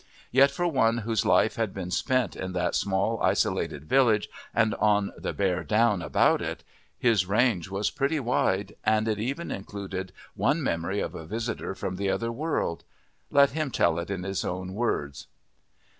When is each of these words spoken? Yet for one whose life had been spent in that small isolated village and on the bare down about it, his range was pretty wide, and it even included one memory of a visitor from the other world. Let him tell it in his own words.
Yet 0.31 0.49
for 0.49 0.65
one 0.67 0.97
whose 1.05 1.27
life 1.27 1.57
had 1.57 1.75
been 1.75 1.91
spent 1.91 2.35
in 2.35 2.53
that 2.53 2.73
small 2.73 3.21
isolated 3.21 3.85
village 3.85 4.29
and 4.51 4.73
on 4.73 5.13
the 5.15 5.31
bare 5.31 5.63
down 5.63 6.01
about 6.01 6.41
it, 6.41 6.63
his 6.97 7.27
range 7.27 7.69
was 7.69 7.91
pretty 7.91 8.19
wide, 8.19 8.75
and 8.83 9.07
it 9.07 9.19
even 9.19 9.51
included 9.51 10.11
one 10.33 10.63
memory 10.63 11.01
of 11.01 11.13
a 11.13 11.27
visitor 11.27 11.75
from 11.75 11.97
the 11.97 12.09
other 12.09 12.31
world. 12.31 12.83
Let 13.29 13.51
him 13.51 13.69
tell 13.69 13.99
it 13.99 14.09
in 14.09 14.23
his 14.23 14.43
own 14.43 14.73
words. 14.73 15.27